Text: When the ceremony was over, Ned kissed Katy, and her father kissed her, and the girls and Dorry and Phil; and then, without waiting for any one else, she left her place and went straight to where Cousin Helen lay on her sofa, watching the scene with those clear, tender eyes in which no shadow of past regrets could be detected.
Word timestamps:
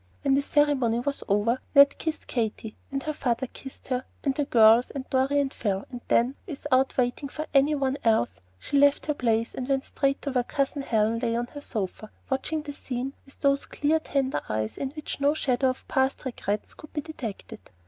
When 0.23 0.33
the 0.33 0.41
ceremony 0.41 0.99
was 0.99 1.23
over, 1.27 1.61
Ned 1.75 1.95
kissed 1.99 2.25
Katy, 2.25 2.75
and 2.91 3.03
her 3.03 3.13
father 3.13 3.45
kissed 3.45 3.89
her, 3.89 4.03
and 4.23 4.33
the 4.33 4.45
girls 4.45 4.89
and 4.89 5.07
Dorry 5.11 5.39
and 5.39 5.53
Phil; 5.53 5.85
and 5.91 6.01
then, 6.07 6.33
without 6.47 6.97
waiting 6.97 7.29
for 7.29 7.45
any 7.53 7.75
one 7.75 7.99
else, 8.03 8.41
she 8.57 8.79
left 8.79 9.05
her 9.05 9.13
place 9.13 9.53
and 9.53 9.67
went 9.69 9.85
straight 9.85 10.19
to 10.23 10.31
where 10.31 10.43
Cousin 10.43 10.81
Helen 10.81 11.19
lay 11.19 11.35
on 11.35 11.45
her 11.53 11.61
sofa, 11.61 12.09
watching 12.31 12.63
the 12.63 12.73
scene 12.73 13.13
with 13.27 13.39
those 13.41 13.67
clear, 13.67 13.99
tender 13.99 14.41
eyes 14.49 14.75
in 14.75 14.89
which 14.95 15.21
no 15.21 15.35
shadow 15.35 15.69
of 15.69 15.87
past 15.87 16.25
regrets 16.25 16.73
could 16.73 16.91
be 16.93 17.01
detected. 17.01 17.59